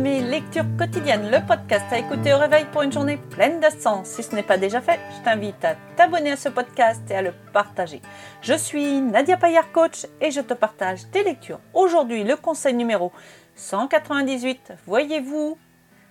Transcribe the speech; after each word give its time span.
mes 0.00 0.22
lectures 0.22 0.64
quotidiennes, 0.78 1.30
le 1.30 1.46
podcast 1.46 1.84
à 1.90 1.98
écouter 1.98 2.32
au 2.32 2.38
réveil 2.38 2.64
pour 2.72 2.80
une 2.82 2.92
journée 2.92 3.18
pleine 3.18 3.60
de 3.60 3.68
sens. 3.68 4.08
Si 4.08 4.22
ce 4.22 4.34
n'est 4.34 4.42
pas 4.42 4.56
déjà 4.56 4.80
fait, 4.80 4.98
je 5.14 5.24
t'invite 5.24 5.62
à 5.62 5.74
t'abonner 5.94 6.32
à 6.32 6.36
ce 6.36 6.48
podcast 6.48 7.02
et 7.10 7.14
à 7.14 7.22
le 7.22 7.32
partager. 7.52 8.00
Je 8.40 8.54
suis 8.54 9.00
Nadia 9.02 9.36
Payard, 9.36 9.70
coach, 9.72 10.06
et 10.22 10.30
je 10.30 10.40
te 10.40 10.54
partage 10.54 11.06
des 11.10 11.22
lectures. 11.22 11.60
Aujourd'hui, 11.74 12.24
le 12.24 12.36
conseil 12.36 12.72
numéro 12.74 13.12
198, 13.56 14.72
voyez-vous 14.86 15.58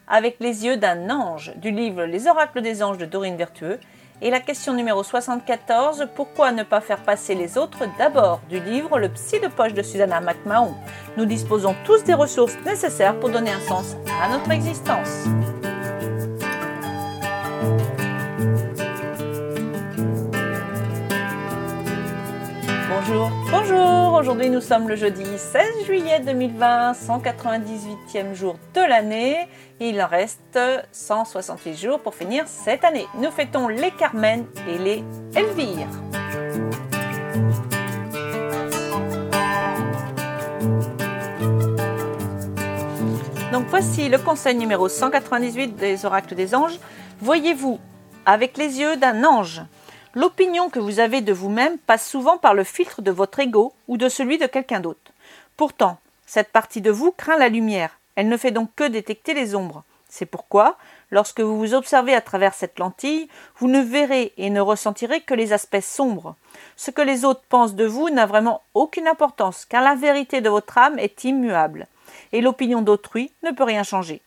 avec 0.08 0.38
les 0.40 0.66
yeux 0.66 0.78
d'un 0.78 1.10
ange, 1.10 1.54
du 1.56 1.72
livre 1.72 2.04
Les 2.04 2.28
oracles 2.28 2.62
des 2.62 2.84
anges 2.84 3.00
de 3.00 3.06
Dorine 3.06 3.38
Vertueux. 3.38 3.80
Et 4.22 4.30
la 4.30 4.42
question 4.42 4.74
numéro 4.74 5.02
74, 5.02 6.10
pourquoi 6.14 6.52
ne 6.52 6.64
pas 6.64 6.82
faire 6.82 7.02
passer 7.02 7.36
les 7.36 7.58
autres 7.58 7.86
d'abord 7.98 8.42
du 8.50 8.60
livre 8.60 9.00
Le 9.00 9.08
psy 9.08 9.40
de 9.40 9.48
poche 9.48 9.74
de 9.74 9.82
Susanna 9.82 10.20
McMahon. 10.20 10.76
Nous 11.16 11.26
disposons 11.26 11.74
tous 11.86 12.04
des 12.04 12.14
ressources 12.14 12.58
nécessaires 12.66 13.18
pour 13.18 13.30
donner 13.30 13.52
un 13.52 13.62
sens 13.62 13.96
à 14.22 14.28
notre 14.30 14.52
existence. 14.52 15.26
Bonjour, 23.52 24.14
aujourd'hui 24.14 24.48
nous 24.52 24.62
sommes 24.62 24.88
le 24.88 24.96
jeudi 24.96 25.26
16 25.26 25.84
juillet 25.84 26.20
2020, 26.20 26.92
198e 26.92 28.36
jour 28.36 28.60
de 28.76 28.82
l'année. 28.82 29.48
Il 29.80 30.00
en 30.04 30.08
reste 30.08 30.60
168 30.92 31.76
jours 31.76 32.00
pour 32.00 32.14
finir 32.14 32.44
cette 32.48 32.84
année. 32.84 33.08
Nous 33.18 33.32
fêtons 33.32 33.68
les 33.68 33.90
Carmen 33.90 34.46
et 34.68 34.78
les 34.78 35.04
Elvire. 35.36 35.88
Donc 43.52 43.66
voici 43.70 44.10
le 44.10 44.20
conseil 44.20 44.56
numéro 44.56 44.88
198 44.88 45.76
des 45.76 46.06
oracles 46.06 46.36
des 46.36 46.54
anges. 46.54 46.80
Voyez-vous 47.20 47.80
avec 48.28 48.58
les 48.58 48.80
yeux 48.80 48.96
d'un 48.96 49.24
ange 49.24 49.64
L'opinion 50.16 50.72
que 50.72 50.80
vous 50.80 51.00
avez 51.00 51.22
de 51.22 51.34
vous-même 51.34 51.78
passe 51.78 52.10
souvent 52.10 52.40
par 52.40 52.56
le 52.56 52.64
filtre 52.64 53.04
de 53.04 53.12
votre 53.12 53.40
ego 53.40 53.74
ou 53.88 53.96
de 53.96 54.10
celui 54.10 54.40
de 54.40 54.48
quelqu'un 54.48 54.80
d'autre. 54.80 55.12
Pourtant, 55.56 56.00
cette 56.26 56.52
partie 56.52 56.82
de 56.82 56.90
vous 56.90 57.12
craint 57.12 57.38
la 57.38 57.48
lumière. 57.48 58.00
Elle 58.16 58.28
ne 58.28 58.38
fait 58.38 58.50
donc 58.50 58.72
que 58.76 58.88
détecter 58.88 59.36
les 59.36 59.54
ombres. 59.54 59.84
C'est 60.10 60.26
pourquoi, 60.26 60.78
lorsque 61.12 61.42
vous 61.42 61.60
vous 61.60 61.76
observez 61.76 62.16
à 62.16 62.22
travers 62.22 62.56
cette 62.56 62.80
lentille, 62.80 63.30
vous 63.58 63.68
ne 63.68 63.82
verrez 63.82 64.34
et 64.38 64.50
ne 64.50 64.60
ressentirez 64.60 65.22
que 65.22 65.36
les 65.36 65.54
aspects 65.54 65.80
sombres. 65.80 66.36
Ce 66.76 66.90
que 66.90 67.04
les 67.04 67.24
autres 67.24 67.44
pensent 67.48 67.76
de 67.76 67.86
vous 67.86 68.10
n'a 68.10 68.26
vraiment 68.26 68.64
aucune 68.74 69.08
importance, 69.08 69.66
car 69.66 69.84
la 69.84 69.94
vérité 69.94 70.42
de 70.42 70.50
votre 70.50 70.80
âme 70.80 70.98
est 70.98 71.24
immuable, 71.24 71.86
et 72.32 72.42
l'opinion 72.42 72.82
d'autrui 72.82 73.32
ne 73.44 73.52
peut 73.52 73.64
rien 73.64 73.84
changer. 73.84 74.24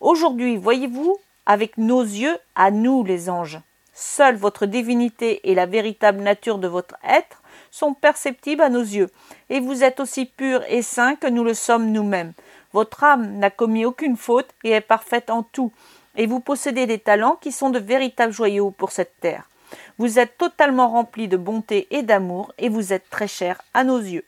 Aujourd'hui, 0.00 0.56
voyez-vous, 0.56 1.18
avec 1.44 1.76
nos 1.76 2.02
yeux, 2.02 2.38
à 2.54 2.70
nous 2.70 3.04
les 3.04 3.28
anges. 3.28 3.60
Seule 3.98 4.36
votre 4.36 4.66
divinité 4.66 5.40
et 5.48 5.54
la 5.54 5.64
véritable 5.64 6.22
nature 6.22 6.58
de 6.58 6.68
votre 6.68 6.96
être 7.02 7.40
sont 7.70 7.94
perceptibles 7.94 8.60
à 8.60 8.68
nos 8.68 8.82
yeux, 8.82 9.08
et 9.48 9.58
vous 9.58 9.84
êtes 9.84 10.00
aussi 10.00 10.26
pur 10.26 10.62
et 10.68 10.82
saint 10.82 11.16
que 11.16 11.26
nous 11.26 11.42
le 11.42 11.54
sommes 11.54 11.90
nous-mêmes. 11.92 12.34
Votre 12.74 13.04
âme 13.04 13.38
n'a 13.38 13.48
commis 13.48 13.86
aucune 13.86 14.18
faute 14.18 14.50
et 14.64 14.72
est 14.72 14.82
parfaite 14.82 15.30
en 15.30 15.42
tout, 15.42 15.72
et 16.14 16.26
vous 16.26 16.40
possédez 16.40 16.84
des 16.84 16.98
talents 16.98 17.38
qui 17.40 17.52
sont 17.52 17.70
de 17.70 17.78
véritables 17.78 18.34
joyaux 18.34 18.70
pour 18.70 18.92
cette 18.92 19.18
terre. 19.20 19.48
Vous 19.96 20.18
êtes 20.18 20.36
totalement 20.36 20.90
rempli 20.90 21.26
de 21.26 21.38
bonté 21.38 21.86
et 21.90 22.02
d'amour, 22.02 22.52
et 22.58 22.68
vous 22.68 22.92
êtes 22.92 23.08
très 23.08 23.28
cher 23.28 23.62
à 23.72 23.82
nos 23.82 23.98
yeux. 23.98 24.26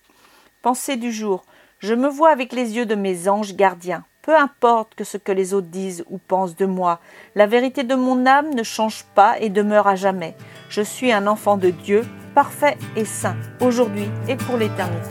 Pensée 0.62 0.96
du 0.96 1.12
jour. 1.12 1.44
Je 1.80 1.94
me 1.94 2.08
vois 2.08 2.30
avec 2.30 2.52
les 2.52 2.74
yeux 2.74 2.86
de 2.86 2.96
mes 2.96 3.28
anges 3.28 3.54
gardiens. 3.54 4.02
Peu 4.22 4.36
importe 4.36 5.04
ce 5.04 5.16
que 5.16 5.30
les 5.30 5.54
autres 5.54 5.68
disent 5.68 6.04
ou 6.10 6.18
pensent 6.18 6.56
de 6.56 6.66
moi, 6.66 6.98
la 7.36 7.46
vérité 7.46 7.84
de 7.84 7.94
mon 7.94 8.26
âme 8.26 8.52
ne 8.52 8.64
change 8.64 9.04
pas 9.14 9.38
et 9.38 9.48
demeure 9.48 9.86
à 9.86 9.94
jamais. 9.94 10.34
Je 10.70 10.82
suis 10.82 11.12
un 11.12 11.28
enfant 11.28 11.56
de 11.56 11.70
Dieu, 11.70 12.04
parfait 12.34 12.76
et 12.96 13.04
saint, 13.04 13.36
aujourd'hui 13.60 14.08
et 14.26 14.34
pour 14.34 14.56
l'éternité. 14.56 15.08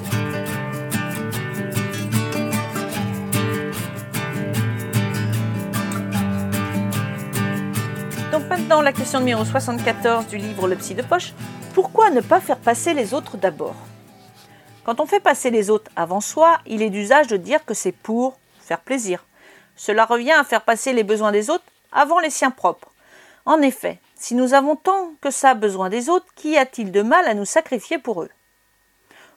Donc 8.34 8.44
maintenant 8.50 8.82
la 8.82 8.92
question 8.92 9.20
numéro 9.20 9.46
74 9.46 10.28
du 10.28 10.36
livre 10.36 10.68
Le 10.68 10.76
psy 10.76 10.96
de 10.96 11.02
poche. 11.02 11.34
Pourquoi 11.74 12.10
ne 12.10 12.20
pas 12.20 12.42
faire 12.42 12.60
passer 12.60 12.94
les 12.94 13.14
autres 13.14 13.38
d'abord? 13.38 13.78
Quand 14.88 15.02
on 15.02 15.06
fait 15.06 15.20
passer 15.20 15.50
les 15.50 15.70
autres 15.70 15.92
avant 15.98 16.22
soi, 16.22 16.62
il 16.66 16.82
est 16.82 16.90
d'usage 16.90 17.28
de 17.28 17.36
dire 17.36 17.66
que 17.66 17.74
c'est 17.74 17.92
pour 17.92 18.38
faire 18.62 18.80
plaisir. 18.80 19.26
Cela 19.76 20.06
revient 20.06 20.32
à 20.32 20.46
faire 20.46 20.62
passer 20.62 20.94
les 20.94 21.04
besoins 21.04 21.34
des 21.34 21.50
autres 21.50 21.66
avant 21.92 22.20
les 22.20 22.30
siens 22.30 22.52
propres. 22.52 22.94
En 23.46 23.62
effet, 23.62 24.00
si 24.16 24.34
nous 24.34 24.54
avons 24.54 24.78
tant 24.78 25.12
que 25.20 25.30
ça 25.30 25.56
besoin 25.56 25.90
des 25.90 26.08
autres, 26.08 26.28
qu'y 26.38 26.58
a-t-il 26.58 26.94
de 26.94 27.02
mal 27.02 27.26
à 27.28 27.34
nous 27.34 27.44
sacrifier 27.44 27.98
pour 27.98 28.24
eux? 28.24 28.30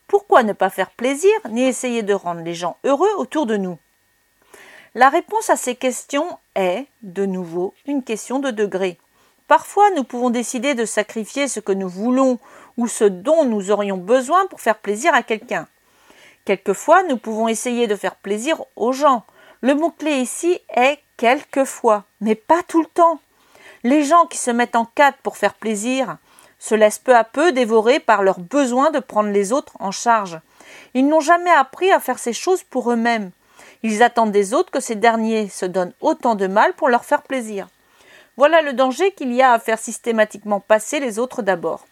Pourquoi 0.06 0.44
ne 0.44 0.52
pas 0.52 0.70
faire 0.70 0.92
plaisir 0.92 1.32
ni 1.48 1.64
essayer 1.64 2.04
de 2.04 2.14
rendre 2.14 2.42
les 2.42 2.54
gens 2.54 2.76
heureux 2.84 3.12
autour 3.16 3.46
de 3.46 3.56
nous? 3.56 3.76
La 4.94 5.08
réponse 5.08 5.50
à 5.50 5.56
ces 5.56 5.74
questions 5.74 6.38
est, 6.54 6.86
de 7.02 7.26
nouveau, 7.26 7.74
une 7.86 8.04
question 8.04 8.38
de 8.38 8.52
degré. 8.52 8.98
Parfois, 9.50 9.90
nous 9.96 10.04
pouvons 10.04 10.30
décider 10.30 10.76
de 10.76 10.84
sacrifier 10.84 11.48
ce 11.48 11.58
que 11.58 11.72
nous 11.72 11.88
voulons 11.88 12.38
ou 12.76 12.86
ce 12.86 13.02
dont 13.02 13.44
nous 13.44 13.72
aurions 13.72 13.96
besoin 13.96 14.46
pour 14.46 14.60
faire 14.60 14.78
plaisir 14.78 15.12
à 15.12 15.24
quelqu'un. 15.24 15.66
Quelquefois, 16.44 17.02
nous 17.02 17.16
pouvons 17.16 17.48
essayer 17.48 17.88
de 17.88 17.96
faire 17.96 18.14
plaisir 18.14 18.62
aux 18.76 18.92
gens. 18.92 19.24
Le 19.60 19.74
mot-clé 19.74 20.12
ici 20.18 20.60
est 20.76 21.00
quelquefois, 21.16 22.04
mais 22.20 22.36
pas 22.36 22.62
tout 22.68 22.80
le 22.80 22.86
temps. 22.86 23.18
Les 23.82 24.04
gens 24.04 24.24
qui 24.26 24.38
se 24.38 24.52
mettent 24.52 24.76
en 24.76 24.84
quatre 24.84 25.18
pour 25.18 25.36
faire 25.36 25.54
plaisir 25.54 26.18
se 26.60 26.76
laissent 26.76 27.00
peu 27.00 27.16
à 27.16 27.24
peu 27.24 27.50
dévorer 27.50 27.98
par 27.98 28.22
leur 28.22 28.38
besoin 28.38 28.92
de 28.92 29.00
prendre 29.00 29.30
les 29.30 29.52
autres 29.52 29.74
en 29.80 29.90
charge. 29.90 30.38
Ils 30.94 31.08
n'ont 31.08 31.18
jamais 31.18 31.50
appris 31.50 31.90
à 31.90 31.98
faire 31.98 32.20
ces 32.20 32.32
choses 32.32 32.62
pour 32.62 32.92
eux-mêmes. 32.92 33.32
Ils 33.82 34.04
attendent 34.04 34.30
des 34.30 34.54
autres 34.54 34.70
que 34.70 34.78
ces 34.78 34.94
derniers 34.94 35.48
se 35.48 35.66
donnent 35.66 35.94
autant 36.00 36.36
de 36.36 36.46
mal 36.46 36.72
pour 36.74 36.88
leur 36.88 37.04
faire 37.04 37.22
plaisir. 37.22 37.66
Voilà 38.40 38.62
le 38.62 38.72
danger 38.72 39.12
qu'il 39.12 39.34
y 39.34 39.42
a 39.42 39.52
à 39.52 39.58
faire 39.58 39.78
systématiquement 39.78 40.60
passer 40.60 40.98
les 40.98 41.18
autres 41.18 41.42
d'abord. 41.42 41.84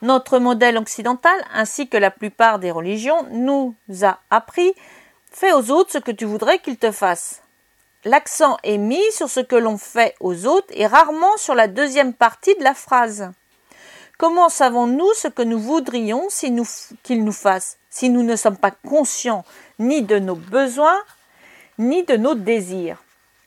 Notre 0.00 0.38
modèle 0.38 0.78
occidental, 0.78 1.36
ainsi 1.52 1.88
que 1.88 1.96
la 1.96 2.12
plupart 2.12 2.60
des 2.60 2.70
religions, 2.70 3.26
nous 3.32 3.74
a 4.02 4.20
appris 4.30 4.72
Fais 5.32 5.52
aux 5.52 5.72
autres 5.72 5.90
ce 5.90 5.98
que 5.98 6.12
tu 6.12 6.24
voudrais 6.24 6.60
qu'ils 6.60 6.76
te 6.76 6.92
fassent. 6.92 7.42
L'accent 8.04 8.58
est 8.62 8.78
mis 8.78 9.02
sur 9.10 9.28
ce 9.28 9.40
que 9.40 9.56
l'on 9.56 9.76
fait 9.76 10.14
aux 10.20 10.46
autres 10.46 10.68
et 10.70 10.86
rarement 10.86 11.36
sur 11.36 11.56
la 11.56 11.66
deuxième 11.66 12.14
partie 12.14 12.54
de 12.54 12.62
la 12.62 12.74
phrase. 12.74 13.32
Comment 14.18 14.48
savons-nous 14.48 15.14
ce 15.14 15.26
que 15.26 15.42
nous 15.42 15.58
voudrions 15.58 16.28
qu'ils 17.02 17.24
nous 17.24 17.32
fassent 17.32 17.78
si 17.90 18.08
nous 18.08 18.22
ne 18.22 18.36
sommes 18.36 18.56
pas 18.56 18.70
conscients 18.70 19.44
ni 19.80 20.02
de 20.02 20.20
nos 20.20 20.36
besoins 20.36 21.02
ni 21.78 22.04
de 22.04 22.16
nos 22.16 22.36
désirs? 22.36 23.03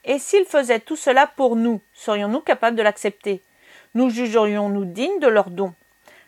Et 0.10 0.20
s'ils 0.20 0.46
faisaient 0.46 0.80
tout 0.80 0.96
cela 0.96 1.28
pour 1.28 1.58
nous, 1.58 1.82
serions-nous 1.94 2.40
capables 2.40 2.78
de 2.78 2.82
l'accepter? 2.82 3.42
Nous 3.94 4.10
jugerions-nous 4.10 4.86
dignes 4.86 5.20
de 5.20 5.28
leur 5.28 5.50
don? 5.50 5.74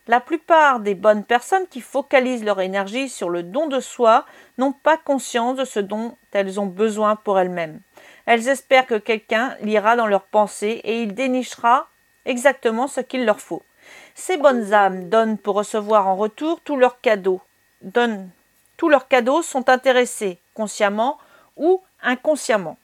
La 0.05 0.19
plupart 0.19 0.81
des 0.81 0.95
bonnes 0.95 1.23
personnes 1.23 1.67
qui 1.67 1.79
focalisent 1.79 2.43
leur 2.43 2.59
énergie 2.59 3.07
sur 3.07 3.29
le 3.29 3.41
don 3.41 3.67
de 3.67 3.79
soi 3.79 4.25
n'ont 4.57 4.73
pas 4.73 4.97
conscience 4.97 5.55
de 5.55 5.63
ce 5.63 5.79
dont 5.79 6.17
elles 6.33 6.59
ont 6.59 6.65
besoin 6.65 7.15
pour 7.15 7.39
elles-mêmes. 7.39 7.79
Elles 8.25 8.49
espèrent 8.49 8.85
que 8.85 8.97
quelqu'un 8.97 9.55
lira 9.61 9.95
dans 9.95 10.07
leurs 10.07 10.23
pensées 10.23 10.81
et 10.83 11.01
il 11.01 11.13
dénichera 11.13 11.87
exactement 12.25 12.87
ce 12.87 12.99
qu'il 12.99 13.23
leur 13.23 13.39
faut. 13.39 13.63
Ces 14.13 14.35
bonnes 14.35 14.73
âmes 14.73 15.07
donnent 15.07 15.37
pour 15.37 15.55
recevoir 15.55 16.07
en 16.07 16.17
retour 16.17 16.59
tous 16.59 16.75
leurs 16.75 16.99
cadeaux. 16.99 17.39
Tous 18.75 18.89
leurs 18.89 19.07
cadeaux 19.07 19.41
sont 19.41 19.69
intéressés, 19.69 20.37
consciemment 20.53 21.17
ou 21.55 21.81
inconsciemment. 22.01 22.77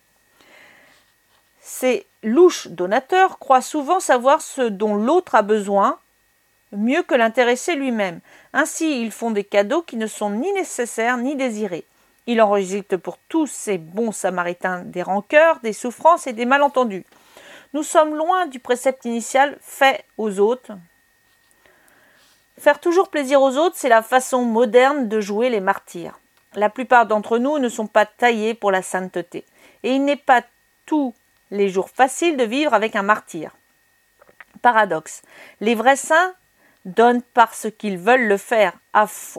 Ces 1.68 2.06
louches 2.22 2.68
donateurs 2.68 3.40
croient 3.40 3.60
souvent 3.60 4.00
savoir 4.00 4.44
ce 4.44 4.62
dont 4.62 4.94
l'autre 4.94 5.34
a 5.34 5.42
besoin 5.42 5.98
mieux 6.72 7.02
que 7.02 7.16
l'intéressé 7.16 7.74
lui-même. 7.74 8.20
Ainsi, 8.54 9.02
ils 9.02 9.12
font 9.12 9.32
des 9.32 9.44
cadeaux 9.44 9.82
qui 9.82 9.98
ne 9.98 10.06
sont 10.06 10.30
ni 10.30 10.54
nécessaires 10.54 11.18
ni 11.18 11.36
désirés. 11.36 11.84
Il 12.28 12.40
en 12.40 12.52
résulte 12.52 12.98
pour 12.98 13.18
tous 13.30 13.48
ces 13.48 13.80
bons 13.80 14.12
samaritains 14.12 14.84
des 14.84 15.02
rancœurs, 15.02 15.60
des 15.62 15.74
souffrances 15.74 16.28
et 16.28 16.34
des 16.34 16.46
malentendus. 16.46 17.04
Nous 17.74 17.82
sommes 17.82 18.14
loin 18.14 18.46
du 18.46 18.60
précepte 18.60 19.04
initial 19.06 19.58
fait 19.60 20.06
aux 20.20 20.40
autres. 20.40 20.74
Faire 22.60 22.80
toujours 22.80 23.10
plaisir 23.10 23.42
aux 23.42 23.58
autres, 23.58 23.76
c'est 23.76 23.90
la 23.90 24.04
façon 24.04 24.44
moderne 24.44 25.10
de 25.10 25.20
jouer 25.20 25.50
les 25.50 25.62
martyrs. 25.62 26.20
La 26.54 26.70
plupart 26.70 27.08
d'entre 27.08 27.40
nous 27.40 27.58
ne 27.58 27.70
sont 27.70 27.88
pas 27.88 28.06
taillés 28.06 28.54
pour 28.54 28.70
la 28.70 28.84
sainteté, 28.84 29.46
et 29.82 29.96
il 29.96 30.06
n'est 30.06 30.16
pas 30.16 30.44
tous 30.86 31.12
les 31.52 31.70
jours 31.70 31.90
facile 31.90 32.38
de 32.38 32.44
vivre 32.44 32.74
avec 32.74 32.96
un 32.96 33.04
martyr. 33.04 33.52
Paradoxe. 34.62 35.22
Les 35.62 35.76
vrais 35.76 35.96
saints 35.96 36.34
donnent 36.86 37.22
parce 37.34 37.68
qu'ils 37.78 37.98
veulent 37.98 38.28
le 38.28 38.38
faire. 38.38 38.74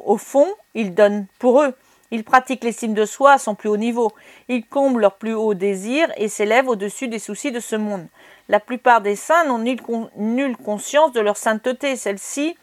Au 0.04 0.18
fond, 0.18 0.48
ils 0.74 0.94
donnent 0.94 1.26
pour 1.38 1.62
eux. 1.62 1.74
Ils 2.10 2.24
pratiquent 2.24 2.64
l'estime 2.64 2.94
de 2.94 3.04
soi 3.04 3.32
à 3.32 3.38
son 3.38 3.54
plus 3.54 3.68
haut 3.68 3.76
niveau. 3.76 4.12
Ils 4.48 4.64
comblent 4.64 5.00
leurs 5.00 5.16
plus 5.16 5.34
hauts 5.34 5.54
désirs 5.54 6.12
et 6.16 6.28
s'élèvent 6.28 6.68
au-dessus 6.68 7.08
des 7.08 7.18
soucis 7.18 7.50
de 7.50 7.60
ce 7.60 7.74
monde. 7.76 8.06
La 8.48 8.60
plupart 8.60 9.00
des 9.00 9.16
saints 9.16 9.44
n'ont 9.44 9.58
nulle, 9.58 10.56
conscience 10.56 11.12
de 11.12 11.20
leur 11.20 11.36
sainteté. 11.36 11.96
Celle-ci 11.96 12.56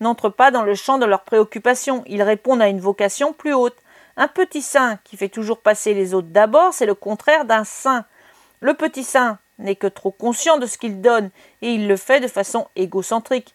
n'entre 0.00 0.28
pas 0.28 0.50
dans 0.50 0.62
le 0.62 0.74
champ 0.74 0.98
de 0.98 1.06
leurs 1.06 1.24
préoccupations. 1.24 2.04
Ils 2.06 2.22
répondent 2.22 2.62
à 2.62 2.68
une 2.68 2.80
vocation 2.80 3.32
plus 3.32 3.54
haute. 3.54 3.76
Un 4.16 4.28
petit 4.28 4.62
saint 4.62 4.98
qui 5.04 5.16
fait 5.16 5.28
toujours 5.28 5.58
passer 5.58 5.92
les 5.92 6.14
autres 6.14 6.28
d'abord, 6.28 6.72
c'est 6.72 6.86
le 6.86 6.94
contraire 6.94 7.44
d'un 7.44 7.64
saint. 7.64 8.04
Le 8.60 8.74
petit 8.74 9.04
saint 9.04 9.38
n'est 9.58 9.76
que 9.76 9.86
trop 9.86 10.10
conscient 10.10 10.58
de 10.58 10.66
ce 10.66 10.78
qu'il 10.78 11.00
donne, 11.00 11.30
et 11.62 11.72
il 11.72 11.88
le 11.88 11.96
fait 11.96 12.20
de 12.20 12.28
façon 12.28 12.68
égocentrique. 12.76 13.54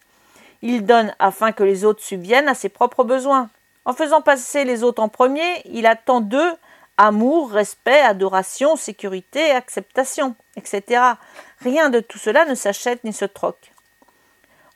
Il 0.62 0.86
donne 0.86 1.14
afin 1.18 1.52
que 1.52 1.64
les 1.64 1.84
autres 1.84 2.02
subviennent 2.02 2.48
à 2.48 2.54
ses 2.54 2.68
propres 2.68 3.04
besoins. 3.04 3.50
En 3.84 3.92
faisant 3.92 4.20
passer 4.20 4.64
les 4.64 4.84
autres 4.84 5.02
en 5.02 5.08
premier, 5.08 5.62
il 5.64 5.86
attend 5.86 6.20
d'eux 6.20 6.54
amour, 6.96 7.50
respect, 7.50 8.00
adoration, 8.00 8.76
sécurité, 8.76 9.50
acceptation, 9.50 10.36
etc. 10.56 11.02
Rien 11.60 11.90
de 11.90 12.00
tout 12.00 12.18
cela 12.18 12.44
ne 12.44 12.54
s'achète 12.54 13.02
ni 13.02 13.12
se 13.12 13.24
troque. 13.24 13.72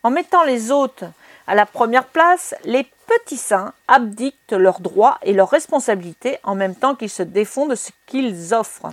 En 0.03 0.11
mettant 0.11 0.43
les 0.43 0.73
autres 0.73 1.05
à 1.47 1.55
la 1.55 1.67
première 1.67 2.07
place, 2.07 2.55
les 2.65 2.85
petits 3.07 3.37
saints 3.37 3.73
abdiquent 3.87 4.51
leurs 4.51 4.81
droits 4.81 5.19
et 5.23 5.33
leurs 5.33 5.51
responsabilités 5.51 6.39
en 6.43 6.57
même 6.57 6.75
temps 6.75 6.97
qu'ils 6.97 7.11
se 7.11 7.23
défont 7.23 7.67
de 7.67 7.77
ce 7.77 7.91
qu'ils 8.07 8.53
offrent. 8.55 8.91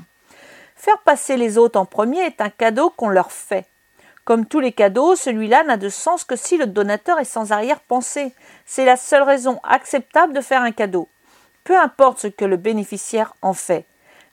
Faire 0.83 0.99
passer 0.99 1.37
les 1.37 1.57
autres 1.57 1.79
en 1.79 1.85
premier 1.85 2.19
est 2.19 2.41
un 2.41 2.49
cadeau 2.49 2.89
qu'on 2.89 3.07
leur 3.07 3.31
fait. 3.31 3.67
Comme 4.25 4.45
tous 4.45 4.59
les 4.59 4.73
cadeaux, 4.73 5.15
celui-là 5.15 5.63
n'a 5.63 5.77
de 5.77 5.87
sens 5.87 6.25
que 6.25 6.35
si 6.35 6.57
le 6.57 6.65
donateur 6.65 7.21
est 7.21 7.23
sans 7.23 7.53
arrière-pensée. 7.53 8.33
C'est 8.65 8.83
la 8.83 8.97
seule 8.97 9.23
raison 9.23 9.61
acceptable 9.63 10.33
de 10.33 10.41
faire 10.41 10.61
un 10.61 10.73
cadeau. 10.73 11.07
Peu 11.63 11.79
importe 11.79 12.19
ce 12.19 12.27
que 12.27 12.43
le 12.43 12.57
bénéficiaire 12.57 13.33
en 13.41 13.53
fait. 13.53 13.85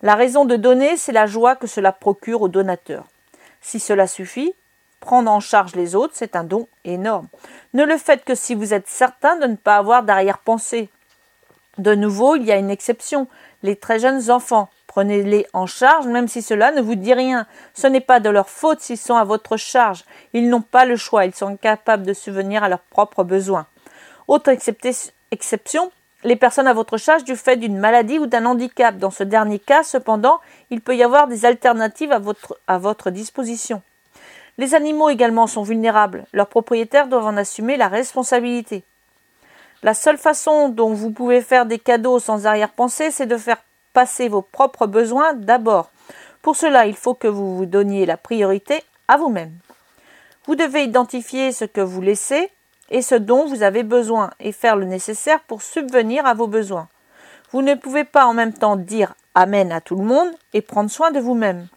La 0.02 0.16
raison 0.16 0.44
de 0.44 0.56
donner, 0.56 0.96
c'est 0.96 1.12
la 1.12 1.26
joie 1.26 1.54
que 1.54 1.68
cela 1.68 1.92
procure 1.92 2.42
au 2.42 2.48
donateur. 2.48 3.04
Si 3.60 3.78
cela 3.78 4.08
suffit, 4.08 4.52
prendre 4.98 5.30
en 5.30 5.38
charge 5.38 5.76
les 5.76 5.94
autres, 5.94 6.14
c'est 6.16 6.34
un 6.34 6.42
don 6.42 6.66
énorme. 6.84 7.28
Ne 7.74 7.84
le 7.84 7.96
faites 7.96 8.24
que 8.24 8.34
si 8.34 8.56
vous 8.56 8.74
êtes 8.74 8.88
certain 8.88 9.36
de 9.36 9.46
ne 9.46 9.54
pas 9.54 9.76
avoir 9.76 10.02
d'arrière-pensée. 10.02 10.88
De 11.78 11.94
nouveau, 11.94 12.34
il 12.34 12.42
y 12.42 12.50
a 12.50 12.56
une 12.56 12.70
exception, 12.70 13.28
les 13.62 13.76
très 13.76 14.00
jeunes 14.00 14.32
enfants. 14.32 14.68
Prenez-les 14.90 15.46
en 15.52 15.66
charge, 15.66 16.08
même 16.08 16.26
si 16.26 16.42
cela 16.42 16.72
ne 16.72 16.80
vous 16.80 16.96
dit 16.96 17.14
rien. 17.14 17.46
Ce 17.74 17.86
n'est 17.86 18.00
pas 18.00 18.18
de 18.18 18.28
leur 18.28 18.48
faute 18.48 18.80
s'ils 18.80 18.98
sont 18.98 19.14
à 19.14 19.22
votre 19.22 19.56
charge. 19.56 20.04
Ils 20.32 20.48
n'ont 20.50 20.62
pas 20.62 20.84
le 20.84 20.96
choix, 20.96 21.26
ils 21.26 21.34
sont 21.34 21.56
capables 21.56 22.04
de 22.04 22.12
subvenir 22.12 22.64
à 22.64 22.68
leurs 22.68 22.80
propres 22.80 23.22
besoins. 23.22 23.66
Autre 24.26 24.50
exception, 24.50 25.92
les 26.24 26.34
personnes 26.34 26.66
à 26.66 26.72
votre 26.72 26.96
charge 26.96 27.22
du 27.22 27.36
fait 27.36 27.56
d'une 27.56 27.78
maladie 27.78 28.18
ou 28.18 28.26
d'un 28.26 28.44
handicap. 28.46 28.98
Dans 28.98 29.12
ce 29.12 29.22
dernier 29.22 29.60
cas, 29.60 29.84
cependant, 29.84 30.40
il 30.70 30.80
peut 30.80 30.96
y 30.96 31.04
avoir 31.04 31.28
des 31.28 31.44
alternatives 31.44 32.10
à 32.10 32.18
votre, 32.18 32.58
à 32.66 32.78
votre 32.78 33.10
disposition. 33.10 33.82
Les 34.58 34.74
animaux 34.74 35.08
également 35.08 35.46
sont 35.46 35.62
vulnérables. 35.62 36.24
Leurs 36.32 36.48
propriétaires 36.48 37.06
doivent 37.06 37.26
en 37.26 37.36
assumer 37.36 37.76
la 37.76 37.86
responsabilité. 37.86 38.82
La 39.84 39.94
seule 39.94 40.18
façon 40.18 40.68
dont 40.68 40.92
vous 40.92 41.12
pouvez 41.12 41.42
faire 41.42 41.64
des 41.64 41.78
cadeaux 41.78 42.18
sans 42.18 42.46
arrière-pensée, 42.46 43.12
c'est 43.12 43.26
de 43.26 43.36
faire 43.36 43.62
passer 43.92 44.28
vos 44.28 44.42
propres 44.42 44.86
besoins 44.86 45.34
d'abord. 45.34 45.90
Pour 46.42 46.56
cela, 46.56 46.86
il 46.86 46.96
faut 46.96 47.14
que 47.14 47.28
vous 47.28 47.56
vous 47.56 47.66
donniez 47.66 48.06
la 48.06 48.16
priorité 48.16 48.82
à 49.08 49.16
vous-même. 49.16 49.52
Vous 50.46 50.54
devez 50.54 50.84
identifier 50.84 51.52
ce 51.52 51.64
que 51.64 51.80
vous 51.80 52.00
laissez 52.00 52.50
et 52.90 53.02
ce 53.02 53.14
dont 53.14 53.46
vous 53.46 53.62
avez 53.62 53.82
besoin 53.82 54.30
et 54.40 54.52
faire 54.52 54.76
le 54.76 54.86
nécessaire 54.86 55.40
pour 55.40 55.62
subvenir 55.62 56.26
à 56.26 56.34
vos 56.34 56.46
besoins. 56.46 56.88
Vous 57.52 57.62
ne 57.62 57.74
pouvez 57.74 58.04
pas 58.04 58.26
en 58.26 58.34
même 58.34 58.52
temps 58.52 58.76
dire 58.76 59.14
Amen 59.34 59.70
à 59.70 59.80
tout 59.80 59.96
le 59.96 60.04
monde 60.04 60.30
et 60.52 60.60
prendre 60.60 60.90
soin 60.90 61.12
de 61.12 61.20
vous-même. 61.20 61.68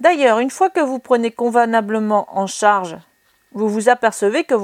D'ailleurs, 0.00 0.40
une 0.40 0.50
fois 0.50 0.70
que 0.70 0.80
vous 0.80 0.98
prenez 0.98 1.30
convenablement 1.30 2.26
en 2.36 2.46
charge, 2.46 2.96
vous 3.52 3.68
vous 3.68 3.88
apercevez 3.88 4.44
que, 4.44 4.54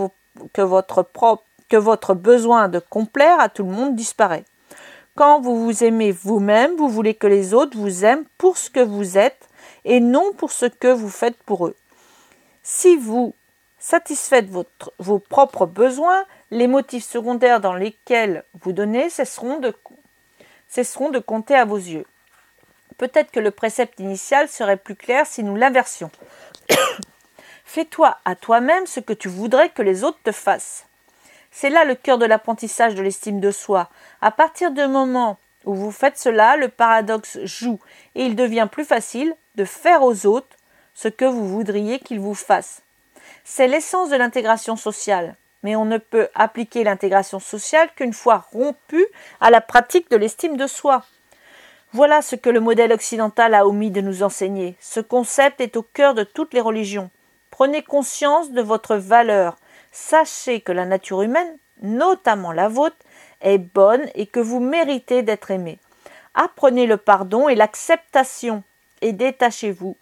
votre 0.60 2.14
besoin 2.14 2.68
de 2.68 2.80
complaire 2.80 3.38
à 3.40 3.48
tout 3.48 3.62
le 3.62 3.70
monde 3.70 3.94
disparaît. 3.94 4.44
Quand 5.20 5.38
vous 5.38 5.62
vous 5.62 5.84
aimez 5.84 6.12
vous-même, 6.12 6.76
vous 6.76 6.88
voulez 6.88 7.12
que 7.12 7.26
les 7.26 7.52
autres 7.52 7.76
vous 7.76 8.06
aiment 8.06 8.24
pour 8.38 8.56
ce 8.56 8.70
que 8.70 8.80
vous 8.80 9.18
êtes 9.18 9.50
et 9.84 10.00
non 10.00 10.32
pour 10.32 10.50
ce 10.50 10.64
que 10.64 10.88
vous 10.88 11.10
faites 11.10 11.36
pour 11.42 11.66
eux. 11.66 11.76
Si 12.62 12.96
vous 12.96 13.34
satisfaites 13.78 14.48
vos 14.98 15.18
propres 15.18 15.66
besoins, 15.66 16.24
les 16.50 16.66
motifs 16.66 17.04
secondaires 17.04 17.60
dans 17.60 17.74
lesquels 17.74 18.44
vous 18.62 18.72
donnez 18.72 19.10
cesseront 19.10 19.58
de, 19.58 19.76
cesseront 20.68 21.10
de 21.10 21.18
compter 21.18 21.54
à 21.54 21.66
vos 21.66 21.76
yeux. 21.76 22.06
Peut-être 22.96 23.30
que 23.30 23.40
le 23.40 23.50
précepte 23.50 24.00
initial 24.00 24.48
serait 24.48 24.78
plus 24.78 24.96
clair 24.96 25.26
si 25.26 25.44
nous 25.44 25.54
l'inversions. 25.54 26.10
Fais-toi 27.66 28.16
à 28.24 28.36
toi-même 28.36 28.86
ce 28.86 29.00
que 29.00 29.12
tu 29.12 29.28
voudrais 29.28 29.68
que 29.68 29.82
les 29.82 30.02
autres 30.02 30.22
te 30.24 30.32
fassent. 30.32 30.86
C'est 31.50 31.70
là 31.70 31.84
le 31.84 31.94
cœur 31.94 32.18
de 32.18 32.26
l'apprentissage 32.26 32.94
de 32.94 33.02
l'estime 33.02 33.40
de 33.40 33.50
soi. 33.50 33.88
À 34.20 34.30
partir 34.30 34.70
du 34.70 34.86
moment 34.86 35.38
où 35.64 35.74
vous 35.74 35.90
faites 35.90 36.18
cela, 36.18 36.56
le 36.56 36.68
paradoxe 36.68 37.38
joue 37.44 37.80
et 38.14 38.24
il 38.24 38.36
devient 38.36 38.68
plus 38.70 38.84
facile 38.84 39.34
de 39.56 39.64
faire 39.64 40.02
aux 40.02 40.26
autres 40.26 40.56
ce 40.94 41.08
que 41.08 41.24
vous 41.24 41.48
voudriez 41.48 41.98
qu'ils 41.98 42.20
vous 42.20 42.34
fassent. 42.34 42.82
C'est 43.44 43.68
l'essence 43.68 44.10
de 44.10 44.16
l'intégration 44.16 44.76
sociale, 44.76 45.36
mais 45.62 45.76
on 45.76 45.84
ne 45.84 45.98
peut 45.98 46.28
appliquer 46.34 46.84
l'intégration 46.84 47.40
sociale 47.40 47.90
qu'une 47.94 48.12
fois 48.12 48.46
rompue 48.52 49.06
à 49.40 49.50
la 49.50 49.60
pratique 49.60 50.10
de 50.10 50.16
l'estime 50.16 50.56
de 50.56 50.66
soi. 50.66 51.04
Voilà 51.92 52.22
ce 52.22 52.36
que 52.36 52.50
le 52.50 52.60
modèle 52.60 52.92
occidental 52.92 53.54
a 53.54 53.66
omis 53.66 53.90
de 53.90 54.00
nous 54.00 54.22
enseigner. 54.22 54.76
Ce 54.80 55.00
concept 55.00 55.60
est 55.60 55.76
au 55.76 55.82
cœur 55.82 56.14
de 56.14 56.22
toutes 56.22 56.54
les 56.54 56.60
religions. 56.60 57.10
Prenez 57.50 57.82
conscience 57.82 58.52
de 58.52 58.62
votre 58.62 58.94
valeur, 58.94 59.56
sachez 59.90 60.60
que 60.60 60.72
la 60.72 60.86
nature 60.86 61.22
humaine, 61.22 61.58
notamment 61.82 62.52
la 62.52 62.68
vôtre, 62.68 62.96
est 63.40 63.58
bonne 63.58 64.06
et 64.14 64.26
que 64.26 64.40
vous 64.40 64.60
méritez 64.60 65.22
d'être 65.22 65.50
aimé. 65.50 65.78
Apprenez 66.34 66.86
le 66.86 66.96
pardon 66.96 67.48
et 67.48 67.54
l'acceptation 67.54 68.62
et 69.00 69.12
détachez-vous. 69.12 69.96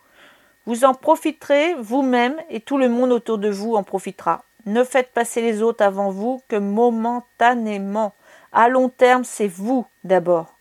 Vous 0.66 0.84
en 0.84 0.92
profiterez 0.92 1.74
vous-même 1.76 2.36
et 2.50 2.60
tout 2.60 2.76
le 2.76 2.88
monde 2.88 3.12
autour 3.12 3.38
de 3.38 3.48
vous 3.48 3.74
en 3.74 3.82
profitera. 3.82 4.44
Ne 4.66 4.84
faites 4.84 5.12
passer 5.12 5.40
les 5.40 5.62
autres 5.62 5.82
avant 5.82 6.10
vous 6.10 6.42
que 6.48 6.56
momentanément. 6.56 8.12
À 8.52 8.68
long 8.68 8.90
terme, 8.90 9.24
c'est 9.24 9.48
vous 9.48 9.86
d'abord. 10.04 10.54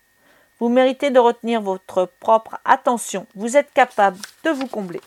Vous 0.60 0.68
méritez 0.68 1.10
de 1.10 1.18
retenir 1.18 1.60
votre 1.60 2.10
propre 2.20 2.58
attention. 2.64 3.26
Vous 3.34 3.56
êtes 3.56 3.72
capable 3.72 4.18
de 4.44 4.50
vous 4.50 4.66
combler. 4.66 5.00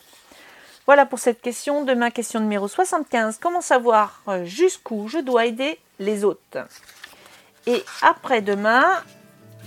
Voilà 0.87 1.05
pour 1.05 1.19
cette 1.19 1.41
question. 1.41 1.83
Demain, 1.85 2.09
question 2.09 2.39
numéro 2.39 2.67
75. 2.67 3.37
Comment 3.41 3.61
savoir 3.61 4.21
euh, 4.27 4.45
jusqu'où 4.45 5.07
je 5.07 5.19
dois 5.19 5.45
aider 5.45 5.79
les 5.99 6.23
autres 6.23 6.67
Et 7.67 7.83
après-demain, 8.01 8.85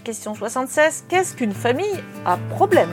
question 0.02 0.34
76. 0.34 1.04
Qu'est-ce 1.08 1.34
qu'une 1.34 1.54
famille 1.54 2.02
à 2.26 2.36
problème? 2.50 2.90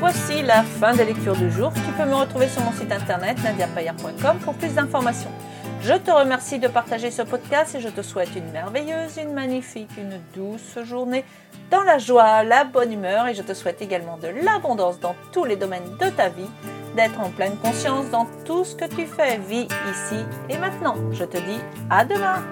Voici 0.00 0.42
la 0.42 0.62
fin 0.62 0.94
des 0.94 1.04
lectures 1.04 1.36
du 1.36 1.50
jour. 1.50 1.72
Tu 1.74 1.92
peux 1.92 2.08
me 2.08 2.14
retrouver 2.14 2.48
sur 2.48 2.62
mon 2.62 2.72
site 2.72 2.90
internet 2.90 3.36
nadiapayer.com 3.42 4.38
pour 4.38 4.54
plus 4.54 4.72
d'informations. 4.74 5.32
Je 5.80 5.94
te 5.94 6.10
remercie 6.10 6.58
de 6.58 6.68
partager 6.68 7.10
ce 7.10 7.22
podcast 7.22 7.74
et 7.74 7.80
je 7.80 7.88
te 7.88 8.02
souhaite 8.02 8.34
une 8.36 8.50
merveilleuse, 8.50 9.16
une 9.16 9.32
magnifique, 9.32 9.90
une 9.96 10.20
douce 10.34 10.78
journée 10.84 11.24
dans 11.70 11.82
la 11.82 11.98
joie, 11.98 12.42
la 12.42 12.64
bonne 12.64 12.92
humeur 12.92 13.28
et 13.28 13.34
je 13.34 13.42
te 13.42 13.54
souhaite 13.54 13.80
également 13.80 14.18
de 14.18 14.28
l'abondance 14.44 14.98
dans 14.98 15.14
tous 15.32 15.44
les 15.44 15.56
domaines 15.56 15.96
de 16.00 16.08
ta 16.10 16.28
vie, 16.28 16.50
d'être 16.96 17.20
en 17.20 17.30
pleine 17.30 17.56
conscience 17.56 18.10
dans 18.10 18.26
tout 18.44 18.64
ce 18.64 18.74
que 18.74 18.86
tu 18.86 19.06
fais, 19.06 19.38
vie 19.38 19.68
ici 19.90 20.24
et 20.48 20.58
maintenant. 20.58 20.96
Je 21.12 21.24
te 21.24 21.38
dis 21.38 21.60
à 21.90 22.04
demain 22.04 22.42